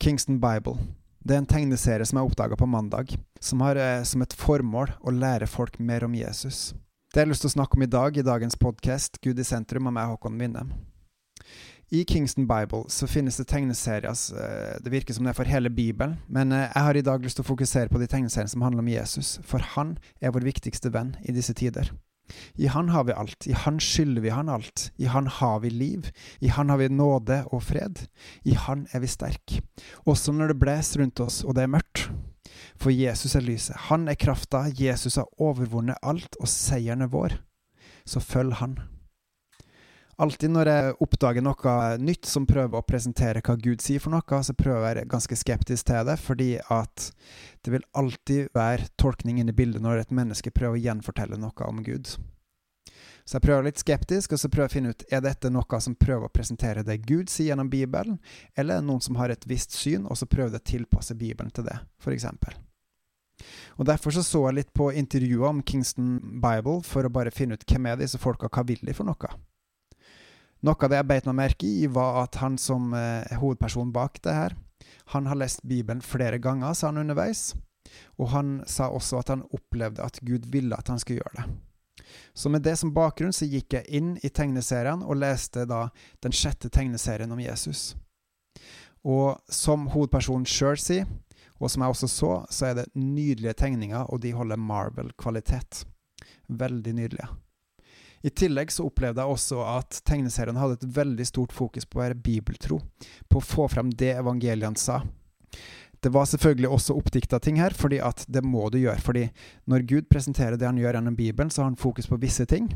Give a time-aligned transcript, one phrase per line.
[0.00, 0.76] Kingston Bible.
[1.18, 4.92] Det er en tegneserie som jeg oppdaga på mandag, som har eh, som et formål
[5.02, 6.70] å lære folk mer om Jesus.
[7.10, 9.46] Det jeg har lyst til å snakke om i dag i dagens podkast, Gud i
[9.46, 10.70] sentrum, av meg, Håkon Winnem.
[11.90, 15.72] I Kingston Bible så finnes det tegneserier eh, Det virker som det er for hele
[15.72, 18.62] Bibelen, men eh, jeg har i dag lyst til å fokusere på de tegneseriene som
[18.62, 21.90] handler om Jesus, for han er vår viktigste venn i disse tider.
[22.56, 25.70] I Han har vi alt, i Han skylder vi Han alt, i Han har vi
[25.70, 26.10] liv,
[26.40, 28.06] i Han har vi nåde og fred,
[28.44, 29.60] i Han er vi sterk,
[30.06, 32.08] også når det blåser rundt oss og det er mørkt.
[32.78, 37.38] For Jesus er lyset, Han er krafta, Jesus har overvunnet alt, og seieren er vår.
[38.06, 38.78] Så følg Han.
[40.18, 41.72] Alltid når jeg oppdager noe
[42.02, 45.10] nytt som prøver å presentere hva Gud sier for noe, så prøver jeg å være
[45.12, 47.04] ganske skeptisk til det, fordi at
[47.62, 51.68] det vil alltid være tolkning inne i bildet når et menneske prøver å gjenfortelle noe
[51.70, 52.10] om Gud.
[53.28, 55.80] Så jeg prøver litt skeptisk, og så prøver jeg å finne ut er dette noe
[55.84, 58.18] som prøver å presentere det Gud sier gjennom Bibelen,
[58.58, 61.54] eller er noen som har et visst syn, og så prøver de å tilpasse Bibelen
[61.54, 62.26] til det, f.eks.
[63.78, 67.54] Og Derfor så, så jeg litt på intervjuer om Kingston Bible for å bare finne
[67.54, 69.30] ut hvem er disse folka, hva vil de for noe?
[70.66, 73.92] Noe av det jeg beit meg merke i, var at han som er eh, hovedperson
[73.94, 74.56] bak det her,
[75.14, 77.54] han har lest Bibelen flere ganger, sa han underveis.
[78.20, 81.46] Og han sa også at han opplevde at Gud ville at han skulle gjøre det.
[82.34, 85.88] Så med det som bakgrunn så gikk jeg inn i tegneserien og leste da
[86.24, 87.94] den sjette tegneserien om Jesus.
[89.04, 91.08] Og som hovedpersonen sjøl sier,
[91.58, 95.84] og som jeg også så, så er det nydelige tegninger, og de holder Marvel-kvalitet.
[96.48, 97.28] Veldig nydelige.
[98.22, 102.02] I tillegg så opplevde jeg også at tegneserien hadde et veldig stort fokus på å
[102.02, 102.80] være bibeltro,
[103.30, 105.02] på å få frem det evangeliene sa.
[106.00, 109.02] Det var selvfølgelig også oppdikta ting her, fordi at det må du gjøre.
[109.02, 109.28] fordi
[109.66, 112.70] når Gud presenterer det han gjør gjennom Bibelen, så har han fokus på visse ting.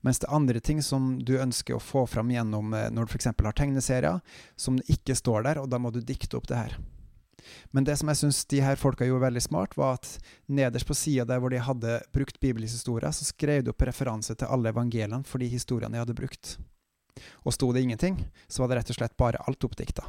[0.00, 3.12] Mens det er andre ting som du ønsker å få fram gjennom eh, når du
[3.12, 3.30] f.eks.
[3.30, 4.20] har tegneserier,
[4.56, 6.78] som ikke står der, og da må du dikte opp det her.
[7.70, 10.10] Men det som jeg syns de her folka gjorde veldig smart, var at
[10.46, 14.50] nederst på sida der hvor de hadde brukt bibelhistorier, så skrev de opp referanse til
[14.50, 16.56] alle evangeliene for de historiene de hadde brukt.
[17.44, 20.06] Og sto det ingenting, så var det rett og slett bare alt oppdikta.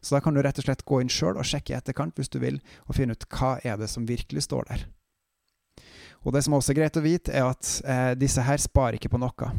[0.00, 2.30] Så da kan du rett og slett gå inn sjøl og sjekke i etterkant hvis
[2.30, 4.86] du vil, og finne ut hva er det som virkelig står der.
[6.24, 9.12] Og det som også er greit å vite, er at eh, disse her sparer ikke
[9.12, 9.50] på noe.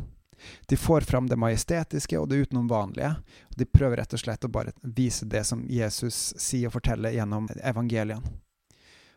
[0.70, 3.16] De får fram det majestetiske og det utenomvanlige.
[3.56, 7.50] De prøver rett og slett å bare vise det som Jesus sier og forteller gjennom
[7.64, 8.36] evangeliene.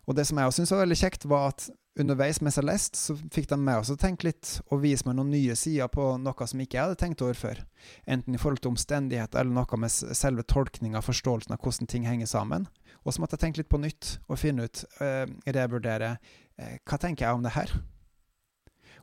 [0.09, 1.67] Og det som jeg også syntes var veldig kjekt, var at
[1.99, 5.57] underveis mens jeg så fikk de meg også tenke litt og vise meg noen nye
[5.59, 7.61] sider på noe som ikke jeg hadde tenkt over før.
[8.07, 12.31] Enten i forhold til omstendigheter eller noe med selve tolkninga, forståelsen av hvordan ting henger
[12.31, 12.69] sammen.
[13.05, 16.15] Og så måtte jeg tenke litt på nytt og finne ut, uh, revurdere,
[16.57, 17.77] uh, hva tenker jeg om det her?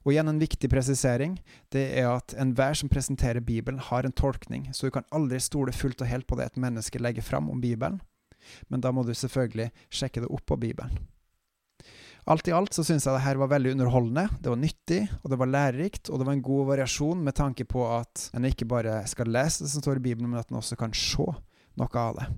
[0.05, 1.39] Og igjen en viktig presisering,
[1.73, 5.73] det er at enhver som presenterer Bibelen, har en tolkning, så du kan aldri stole
[5.73, 7.97] fullt og helt på det et menneske legger fram om Bibelen,
[8.69, 10.93] men da må du selvfølgelig sjekke det opp på Bibelen.
[12.29, 15.29] Alt i alt så syns jeg det her var veldig underholdende, det var nyttig, og
[15.33, 18.69] det var lærerikt, og det var en god variasjon med tanke på at en ikke
[18.69, 21.25] bare skal lese det som står i Bibelen, men at en også kan se
[21.77, 22.29] noe av det.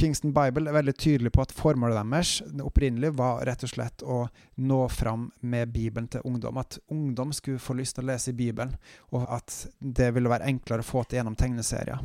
[0.00, 2.30] Kingston Bible er veldig tydelig på at formålet deres
[2.64, 4.22] opprinnelig var rett og slett å
[4.64, 6.56] nå fram med Bibelen til ungdom.
[6.56, 8.72] At ungdom skulle få lyst til å lese i Bibelen,
[9.12, 12.00] og at det ville være enklere å få til gjennom tegneserier.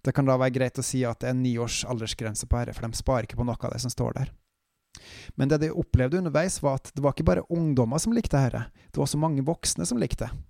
[0.00, 2.78] Det kan da være greit å si at det er ni års aldersgrense på dette,
[2.78, 4.32] for de sparer ikke på noe av det som står der.
[5.36, 8.70] Men det de opplevde underveis, var at det var ikke bare ungdommer som likte dette,
[8.88, 10.44] det var også mange voksne som likte det.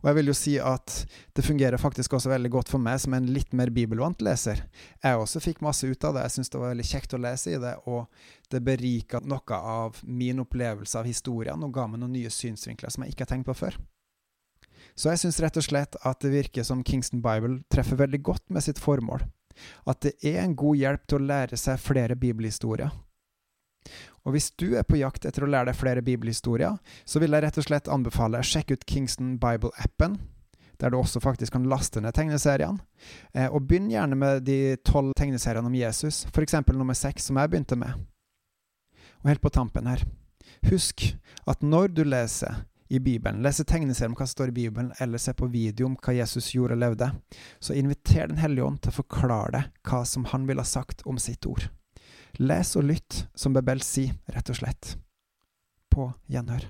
[0.00, 0.94] Og jeg vil jo si at
[1.36, 4.62] det fungerer faktisk også veldig godt for meg som en litt mer bibelvant leser.
[5.04, 7.52] Jeg også fikk masse ut av det, jeg syns det var veldig kjekt å lese
[7.52, 8.06] i det, og
[8.50, 13.04] det berika noe av min opplevelse av historien og ga meg noen nye synsvinkler som
[13.04, 13.76] jeg ikke har tenkt på før.
[14.96, 18.48] Så jeg syns rett og slett at det virker som Kingston Bible treffer veldig godt
[18.50, 19.22] med sitt formål.
[19.88, 22.90] At det er en god hjelp til å lære seg flere bibelhistorier
[24.24, 26.76] og hvis du er på jakt etter å lære deg flere bibelhistorier,
[27.08, 30.18] så vil jeg rett og slett anbefale å sjekke ut Kingston Bible-appen,
[30.80, 32.80] der du også faktisk kan laste ned tegneseriene.
[33.34, 36.56] Eh, og begynn gjerne med de tolv tegneseriene om Jesus, f.eks.
[36.72, 37.96] nummer seks, som jeg begynte med.
[39.20, 40.04] Og helt på tampen her,
[40.68, 41.04] husk
[41.48, 45.20] at når du leser i Bibelen, leser tegneserier om hva som står i Bibelen, eller
[45.20, 47.10] ser på video om hva Jesus gjorde og levde,
[47.62, 51.04] så inviter Den hellige ånd til å forklare deg hva som han ville ha sagt
[51.06, 51.68] om sitt ord.
[52.38, 54.94] Les og lytt, som Bebel sier, rett og slett.
[55.90, 56.68] På gjenhør.